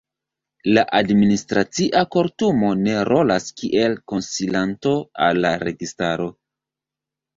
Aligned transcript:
La 0.77 0.83
Administracia 0.99 2.01
Kortumo 2.15 2.71
ne 2.85 2.95
rolas 3.11 3.51
kiel 3.61 3.95
konsilanto 4.13 4.95
al 5.27 5.41
la 5.45 5.53
registaro. 5.69 6.27